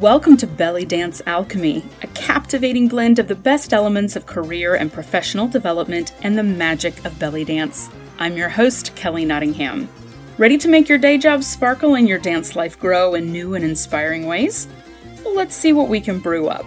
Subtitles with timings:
[0.00, 4.92] Welcome to Belly Dance Alchemy, a captivating blend of the best elements of career and
[4.92, 7.90] professional development and the magic of belly dance.
[8.18, 9.88] I'm your host, Kelly Nottingham.
[10.36, 13.64] Ready to make your day job sparkle and your dance life grow in new and
[13.64, 14.66] inspiring ways?
[15.24, 16.66] Well, let's see what we can brew up.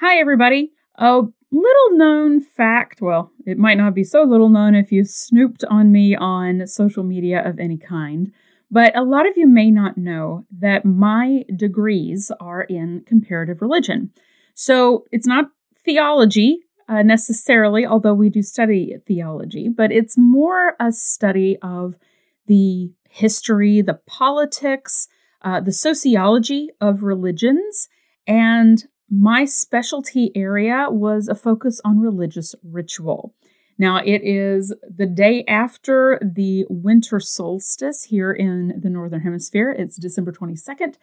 [0.00, 0.72] Hi, everybody.
[0.96, 1.20] A
[1.50, 5.92] little known fact well, it might not be so little known if you snooped on
[5.92, 8.32] me on social media of any kind.
[8.72, 14.12] But a lot of you may not know that my degrees are in comparative religion.
[14.54, 15.50] So it's not
[15.84, 21.96] theology uh, necessarily, although we do study theology, but it's more a study of
[22.46, 25.06] the history, the politics,
[25.42, 27.90] uh, the sociology of religions.
[28.26, 33.34] And my specialty area was a focus on religious ritual.
[33.82, 39.72] Now, it is the day after the winter solstice here in the Northern Hemisphere.
[39.76, 40.94] It's December 22nd.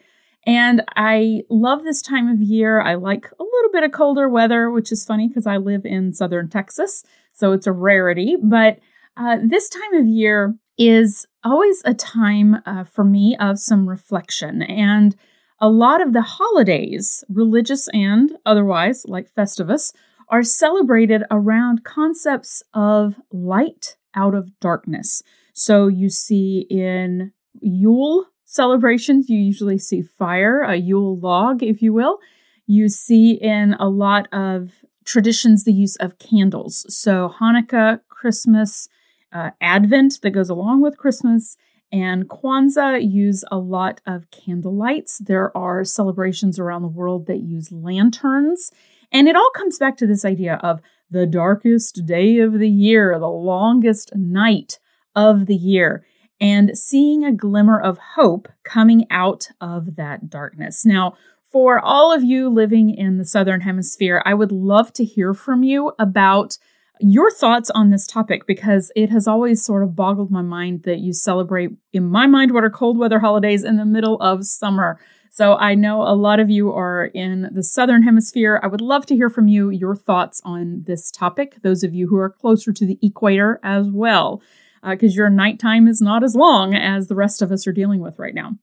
[0.48, 2.80] And I love this time of year.
[2.80, 6.14] I like a little bit of colder weather, which is funny because I live in
[6.14, 7.04] southern Texas.
[7.34, 8.38] So it's a rarity.
[8.42, 8.80] But
[9.18, 14.62] uh, this time of year is always a time uh, for me of some reflection.
[14.62, 15.18] And
[15.60, 19.92] a lot of the holidays, religious and otherwise, like Festivus,
[20.30, 25.22] are celebrated around concepts of light out of darkness.
[25.54, 31.94] So you see in Yule celebrations, you usually see fire, a Yule log, if you
[31.94, 32.20] will.
[32.66, 34.72] You see in a lot of
[35.06, 36.86] traditions the use of candles.
[36.90, 38.88] So Hanukkah, Christmas,
[39.34, 41.58] uh, Advent that goes along with Christmas,
[41.92, 45.18] and Kwanzaa use a lot of candle lights.
[45.18, 48.72] There are celebrations around the world that use lanterns
[49.12, 53.18] and it all comes back to this idea of the darkest day of the year,
[53.20, 54.80] the longest night
[55.16, 56.06] of the year,
[56.40, 60.86] and seeing a glimmer of hope coming out of that darkness.
[60.86, 61.16] Now,
[61.52, 65.64] for all of you living in the Southern Hemisphere, I would love to hear from
[65.64, 66.58] you about
[67.00, 71.00] your thoughts on this topic because it has always sort of boggled my mind that
[71.00, 75.00] you celebrate, in my mind, what are cold weather holidays in the middle of summer.
[75.30, 78.60] So I know a lot of you are in the Southern Hemisphere.
[78.64, 82.08] I would love to hear from you your thoughts on this topic, those of you
[82.08, 84.42] who are closer to the equator as well,
[84.84, 88.02] because uh, your nighttime is not as long as the rest of us are dealing
[88.02, 88.56] with right now.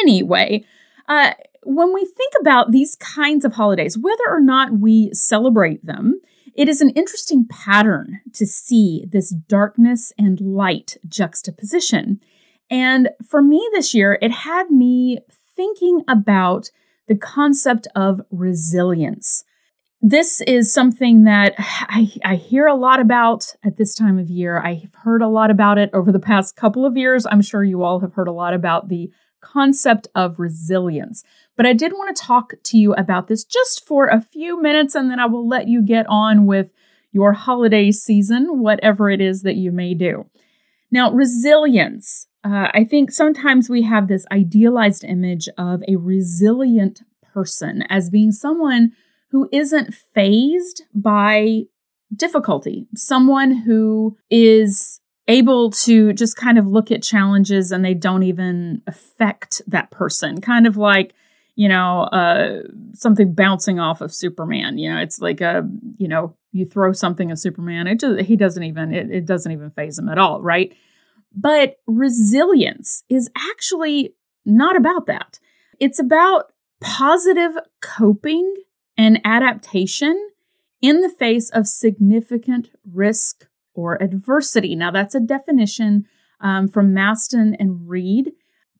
[0.00, 0.64] Anyway,
[1.06, 6.20] uh, when we think about these kinds of holidays, whether or not we celebrate them,
[6.54, 12.20] it is an interesting pattern to see this darkness and light juxtaposition.
[12.70, 15.20] And for me this year, it had me
[15.58, 16.70] thinking about
[17.08, 19.42] the concept of resilience.
[20.00, 24.60] This is something that I, I, hear a lot about at this time of year.
[24.60, 27.26] I've heard a lot about it over the past couple of years.
[27.26, 29.10] I'm sure you all have heard a lot about the
[29.40, 31.24] concept of resilience.
[31.56, 34.94] But I did want to talk to you about this just for a few minutes,
[34.94, 36.70] and then I will let you get on with
[37.10, 40.24] your holiday season, whatever it is that you may do.
[40.90, 47.02] Now, resilience uh, I think sometimes we have this idealized image of a resilient
[47.34, 48.92] person as being someone
[49.30, 51.64] who isn't fazed by
[52.14, 58.22] difficulty, someone who is able to just kind of look at challenges and they don't
[58.22, 60.40] even affect that person.
[60.40, 61.12] Kind of like,
[61.58, 62.62] you know, uh,
[62.94, 64.78] something bouncing off of Superman.
[64.78, 68.36] You know, it's like a, you know, you throw something at Superman, it just, he
[68.36, 70.72] doesn't even, it, it doesn't even faze him at all, right?
[71.34, 74.14] But resilience is actually
[74.46, 75.40] not about that.
[75.80, 78.54] It's about positive coping
[78.96, 80.30] and adaptation
[80.80, 84.76] in the face of significant risk or adversity.
[84.76, 86.06] Now, that's a definition
[86.40, 88.30] um, from Masten and Reed,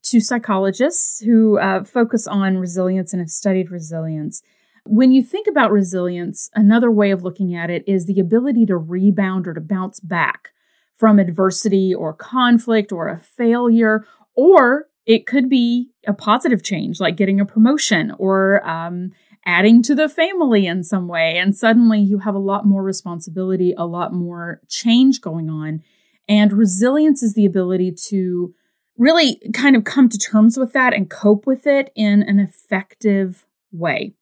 [0.02, 4.42] two psychologists who uh, focus on resilience and have studied resilience.
[4.84, 8.76] When you think about resilience, another way of looking at it is the ability to
[8.76, 10.50] rebound or to bounce back
[10.96, 14.04] from adversity or conflict or a failure,
[14.34, 19.10] or it could be a positive change, like getting a promotion or um,
[19.46, 21.38] adding to the family in some way.
[21.38, 25.82] And suddenly you have a lot more responsibility, a lot more change going on.
[26.28, 28.54] And resilience is the ability to
[28.98, 33.46] really kind of come to terms with that and cope with it in an effective
[33.72, 34.12] way.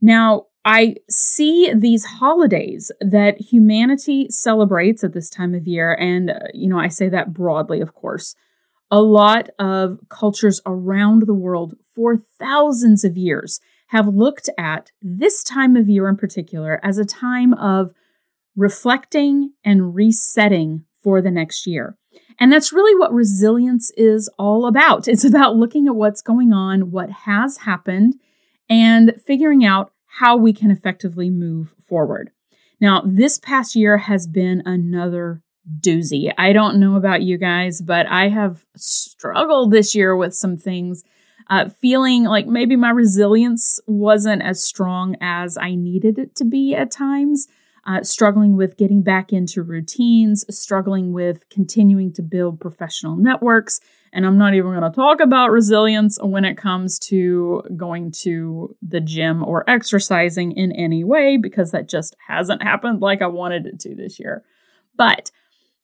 [0.00, 6.38] Now, I see these holidays that humanity celebrates at this time of year, and, uh,
[6.52, 8.34] you know, I say that broadly, of course.
[8.90, 15.44] A lot of cultures around the world for thousands of years have looked at this
[15.44, 17.92] time of year in particular as a time of
[18.56, 21.96] reflecting and resetting for the next year.
[22.40, 25.06] And that's really what resilience is all about.
[25.06, 28.14] It's about looking at what's going on, what has happened,
[28.68, 32.32] and figuring out how we can effectively move forward.
[32.80, 35.42] Now, this past year has been another
[35.80, 36.32] doozy.
[36.36, 41.04] I don't know about you guys, but I have struggled this year with some things,
[41.48, 46.74] uh, feeling like maybe my resilience wasn't as strong as I needed it to be
[46.74, 47.46] at times
[47.86, 53.80] uh, struggling with getting back into routines, struggling with continuing to build professional networks.
[54.12, 58.74] And I'm not even going to talk about resilience when it comes to going to
[58.82, 63.66] the gym or exercising in any way, because that just hasn't happened like I wanted
[63.66, 64.42] it to this year.
[64.96, 65.30] But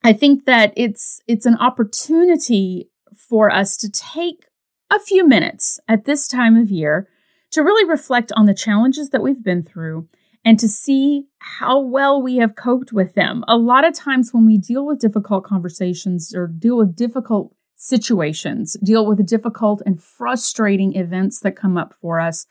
[0.02, 4.46] I think that it's it's an opportunity for us to take
[4.90, 7.08] a few minutes at this time of year
[7.52, 10.08] to really reflect on the challenges that we've been through
[10.44, 13.44] and to see how well we have coped with them.
[13.46, 18.76] A lot of times when we deal with difficult conversations or deal with difficult situations,
[18.82, 22.46] deal with difficult and frustrating events that come up for us,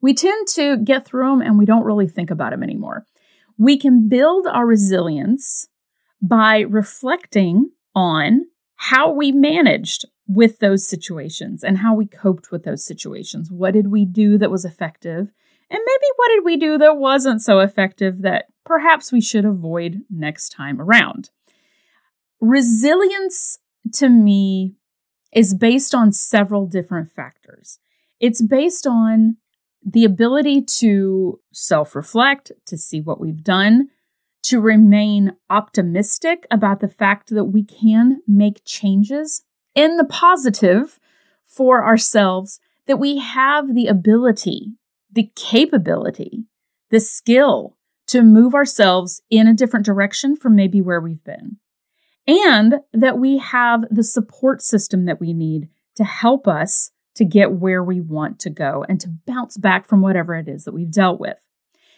[0.00, 3.04] we tend to get through them and we don't really think about them anymore.
[3.58, 5.68] We can build our resilience
[6.20, 8.46] by reflecting on
[8.76, 13.50] how we managed with those situations and how we coped with those situations.
[13.50, 15.32] What did we do that was effective?
[15.70, 20.02] And maybe what did we do that wasn't so effective that perhaps we should avoid
[20.10, 21.30] next time around?
[22.40, 23.58] Resilience
[23.94, 24.74] to me
[25.32, 27.78] is based on several different factors.
[28.20, 29.36] It's based on
[29.84, 33.88] the ability to self reflect, to see what we've done,
[34.44, 39.42] to remain optimistic about the fact that we can make changes
[39.74, 40.98] in the positive
[41.44, 44.72] for ourselves, that we have the ability
[45.16, 46.44] the capability,
[46.90, 47.76] the skill
[48.06, 51.56] to move ourselves in a different direction from maybe where we've been.
[52.28, 57.52] And that we have the support system that we need to help us to get
[57.52, 60.92] where we want to go and to bounce back from whatever it is that we've
[60.92, 61.38] dealt with.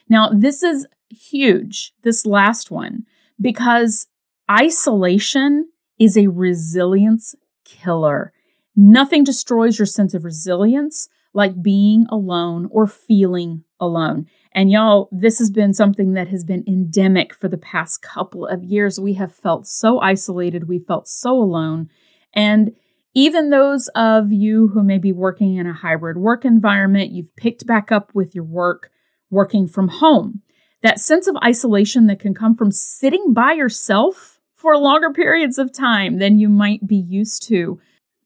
[0.09, 3.05] Now, this is huge, this last one,
[3.41, 4.06] because
[4.49, 8.32] isolation is a resilience killer.
[8.76, 14.26] Nothing destroys your sense of resilience like being alone or feeling alone.
[14.50, 18.64] And y'all, this has been something that has been endemic for the past couple of
[18.64, 18.99] years.
[18.99, 21.90] We have felt so isolated, we felt so alone.
[22.35, 22.73] And
[23.14, 27.69] even those of you who may be working in a hybrid work environment, you've picked
[27.69, 28.90] back up with your work
[29.31, 30.43] working from home.
[30.82, 35.73] That sense of isolation that can come from sitting by yourself for longer periods of
[35.73, 37.79] time than you might be used to.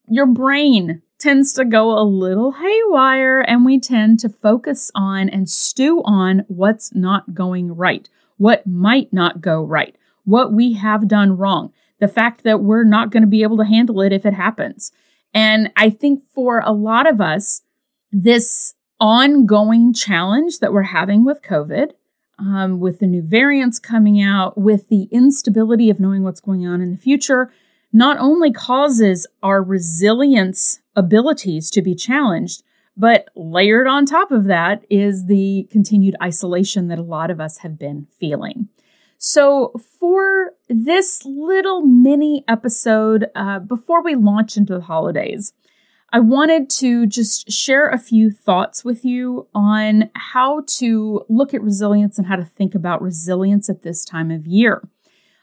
[0.09, 5.49] Your brain tends to go a little haywire and we tend to focus on and
[5.49, 11.37] stew on what's not going right, what might not go right, what we have done
[11.37, 14.35] wrong, the fact that we're not going to be able to handle it if it
[14.35, 14.91] happens.
[15.33, 17.63] And I think for a lot of us,
[18.11, 21.93] this ongoing challenge that we're having with COVID,
[22.39, 26.81] um, with the new variants coming out, with the instability of knowing what's going on
[26.81, 27.53] in the future,
[27.93, 32.63] not only causes our resilience abilities to be challenged,
[32.97, 37.59] but layered on top of that is the continued isolation that a lot of us
[37.59, 38.69] have been feeling.
[39.19, 45.53] So, for this little mini episode, uh, before we launch into the holidays,
[46.15, 51.63] I wanted to just share a few thoughts with you on how to look at
[51.63, 54.83] resilience and how to think about resilience at this time of year.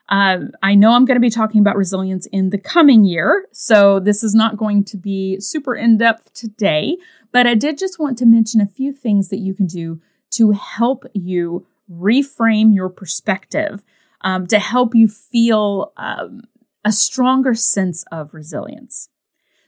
[0.10, 4.00] Uh, I know I'm going to be talking about resilience in the coming year, so
[4.00, 6.98] this is not going to be super in depth today,
[7.32, 10.02] but I did just want to mention a few things that you can do
[10.32, 13.84] to help you reframe your perspective,
[14.22, 16.42] um, to help you feel um,
[16.84, 19.10] a stronger sense of resilience.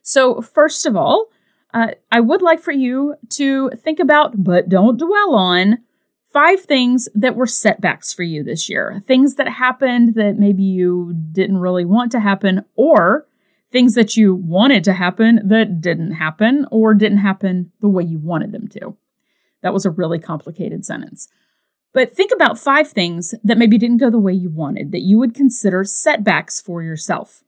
[0.02, 1.28] So, first of all,
[1.74, 5.80] uh, I would like for you to think about, but don't dwell on,
[6.34, 9.02] five things that were setbacks for you this year.
[9.06, 13.28] Things that happened that maybe you didn't really want to happen, or
[13.72, 18.20] things that you wanted to happen that didn't happen or didn't happen the way you
[18.20, 18.98] wanted them to.
[19.62, 21.30] That was a really complicated sentence.
[21.94, 25.18] But think about five things that maybe didn't go the way you wanted that you
[25.20, 27.44] would consider setbacks for yourself.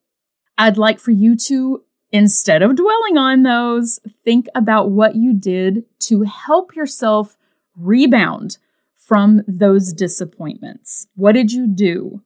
[0.58, 5.86] I'd like for you to, instead of dwelling on those, think about what you did
[6.02, 7.38] to help yourself
[7.76, 8.58] rebound
[9.06, 11.08] from those disappointments?
[11.16, 12.22] What did you do?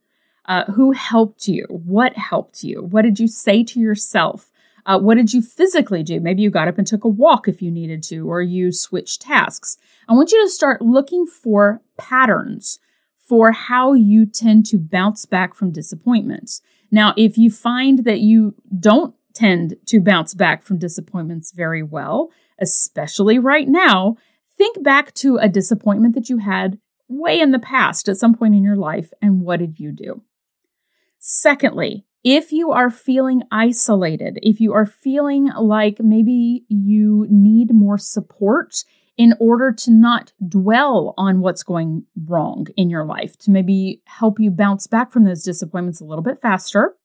[0.46, 1.66] Uh, who helped you?
[1.70, 2.84] What helped you?
[2.84, 4.52] What did you say to yourself?
[4.86, 6.20] Uh, what did you physically do?
[6.22, 9.24] Maybe you got up and took a walk if you needed to, or you switched
[9.24, 9.78] tasks.
[10.08, 12.80] I want you to start looking for patterns
[13.18, 16.62] for how you tend to bounce back from disappointments.
[16.90, 22.32] Now, if you find that you don't tend to bounce back from disappointments very well,
[22.60, 24.16] especially right now,
[24.58, 28.56] think back to a disappointment that you had way in the past at some point
[28.56, 30.22] in your life and what did you do?
[31.20, 37.98] Secondly, if you are feeling isolated, if you are feeling like maybe you need more
[37.98, 38.84] support
[39.18, 44.40] in order to not dwell on what's going wrong in your life, to maybe help
[44.40, 46.96] you bounce back from those disappointments a little bit faster,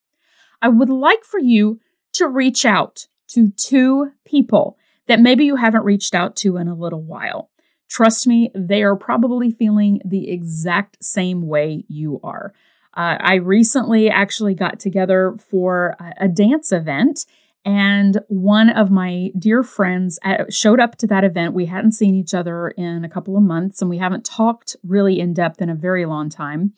[0.61, 1.81] I would like for you
[2.15, 4.77] to reach out to two people
[5.09, 7.51] that maybe you haven't reached out to in a little while.
[7.89, 12.55] Trust me, they are probably feeling the exact same way you are.
[12.95, 17.27] Uh, I recently actually got together for a, a dance event,
[17.65, 21.55] and one of my dear friends uh, showed up to that event.
[21.55, 25.21] We hadn't seen each other in a couple of months, and we haven't talked really
[25.21, 26.73] in depth in a very long time.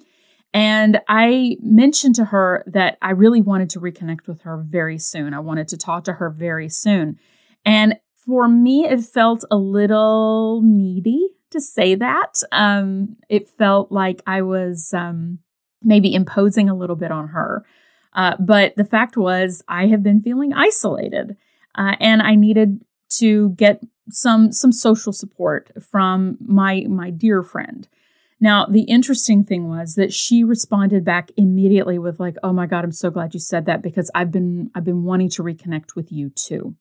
[0.53, 5.35] And I mentioned to her that I really wanted to reconnect with her very soon.
[5.35, 7.19] I wanted to talk to her very soon.
[7.65, 12.41] And for me, it felt a little needy to say that.
[12.53, 15.39] Um, it felt like I was um,
[15.83, 17.65] maybe imposing a little bit on her.
[18.13, 21.37] Uh, but the fact was, I have been feeling isolated,
[21.75, 22.85] uh, and I needed
[23.19, 27.89] to get some some social support from my my dear friend.
[28.41, 32.85] Now, the interesting thing was that she responded back immediately with like, "Oh my god,
[32.85, 36.13] I'm so glad you said that because I've been I've been wanting to reconnect with
[36.13, 36.77] you too."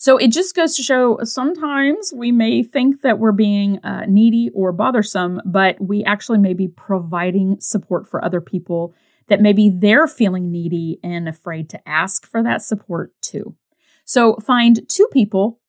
[0.00, 4.50] So it just goes to show sometimes we may think that we're being uh, needy
[4.54, 8.94] or bothersome, but we actually may be providing support for other people
[9.28, 13.54] that maybe they're feeling needy and afraid to ask for that support too.
[14.06, 15.60] So find two people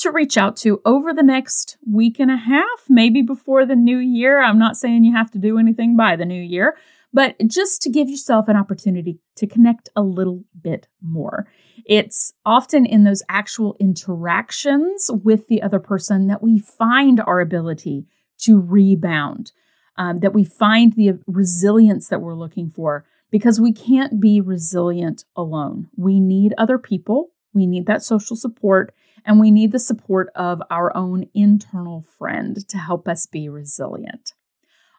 [0.00, 3.96] to reach out to over the next week and a half, maybe before the new
[3.96, 4.42] year.
[4.42, 6.76] I'm not saying you have to do anything by the new year,
[7.12, 11.48] but just to give yourself an opportunity to connect a little bit more.
[11.86, 18.06] It's often in those actual interactions with the other person that we find our ability
[18.40, 19.52] to rebound,
[19.96, 25.24] um, that we find the resilience that we're looking for because we can't be resilient
[25.36, 25.88] alone.
[25.96, 30.62] We need other people, we need that social support, and we need the support of
[30.70, 34.32] our own internal friend to help us be resilient.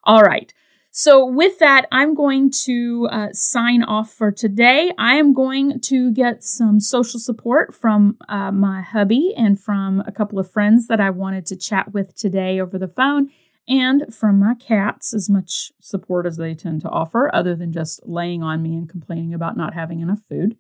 [0.03, 0.53] All right.
[0.91, 4.91] So, with that, I'm going to uh, sign off for today.
[4.97, 10.11] I am going to get some social support from uh, my hubby and from a
[10.11, 13.29] couple of friends that I wanted to chat with today over the phone,
[13.67, 18.01] and from my cats, as much support as they tend to offer, other than just
[18.07, 20.57] laying on me and complaining about not having enough food.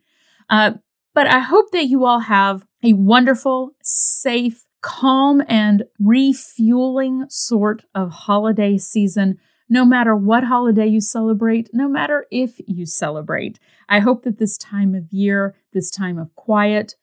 [0.47, 0.73] Uh,
[1.15, 8.11] but I hope that you all have a wonderful, safe, calm, and refueling sort of
[8.11, 13.59] holiday season no matter what holiday you celebrate, no matter if you celebrate.
[13.87, 16.95] I hope that this time of year, this time of quiet,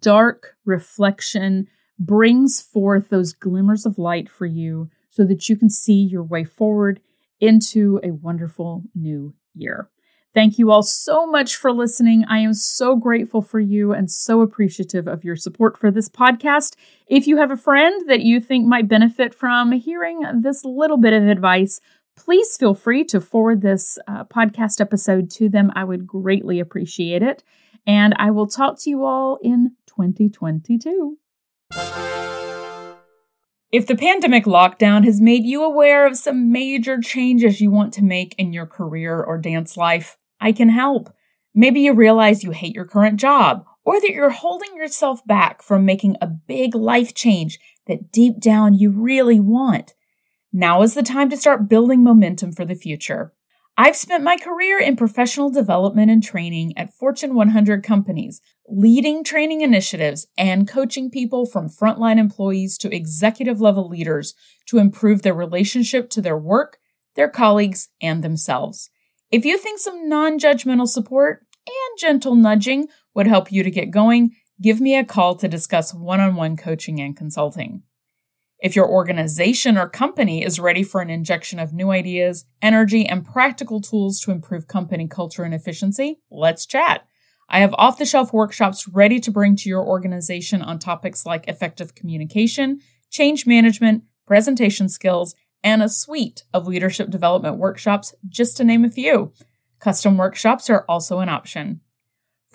[0.00, 6.00] dark reflection, brings forth those glimmers of light for you so that you can see
[6.00, 7.00] your way forward
[7.40, 9.90] into a wonderful new year.
[10.34, 12.24] Thank you all so much for listening.
[12.28, 16.76] I am so grateful for you and so appreciative of your support for this podcast.
[17.08, 21.14] If you have a friend that you think might benefit from hearing this little bit
[21.14, 21.80] of advice,
[22.18, 25.70] please feel free to forward this uh, podcast episode to them.
[25.74, 27.44] I would greatly appreciate it.
[27.86, 31.16] And I will talk to you all in 2022.
[33.70, 38.02] If the pandemic lockdown has made you aware of some major changes you want to
[38.02, 41.14] make in your career or dance life, I can help.
[41.54, 45.84] Maybe you realize you hate your current job, or that you're holding yourself back from
[45.84, 49.94] making a big life change that deep down you really want.
[50.52, 53.34] Now is the time to start building momentum for the future.
[53.76, 59.60] I've spent my career in professional development and training at Fortune 100 companies, leading training
[59.60, 64.34] initiatives and coaching people from frontline employees to executive level leaders
[64.66, 66.78] to improve their relationship to their work,
[67.14, 68.90] their colleagues, and themselves.
[69.30, 73.90] If you think some non judgmental support and gentle nudging would help you to get
[73.90, 77.82] going, give me a call to discuss one on one coaching and consulting.
[78.60, 83.24] If your organization or company is ready for an injection of new ideas, energy, and
[83.24, 87.06] practical tools to improve company culture and efficiency, let's chat.
[87.48, 91.46] I have off the shelf workshops ready to bring to your organization on topics like
[91.46, 98.64] effective communication, change management, presentation skills, and a suite of leadership development workshops, just to
[98.64, 99.32] name a few.
[99.78, 101.80] Custom workshops are also an option.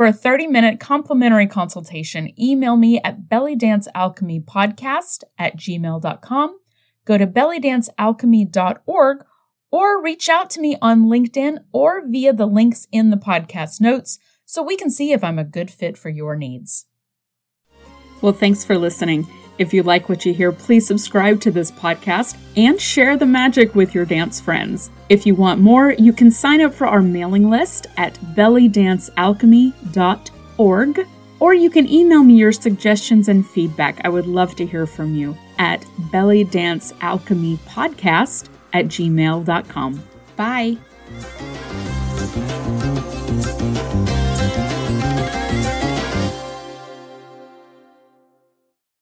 [0.04, 6.60] For a 30 minute complimentary consultation, email me at bellydancealchemypodcast at gmail.com.
[7.06, 9.26] Go to bellydancealchemy.org
[9.72, 14.20] or reach out to me on LinkedIn or via the links in the podcast notes
[14.44, 16.86] so we can see if I'm a good fit for your needs.
[18.22, 19.26] Well, thanks for listening.
[19.58, 23.76] If you like what you hear, please subscribe to this podcast and share the magic
[23.76, 24.90] with your dance friends.
[25.10, 31.08] If you want more, you can sign up for our mailing list at bellydancealchemy.org
[31.40, 34.00] or you can email me your suggestions and feedback.
[34.06, 35.82] I would love to hear from you at
[36.12, 40.04] bellydancealchemypodcast at gmail.com.
[40.36, 40.78] Bye.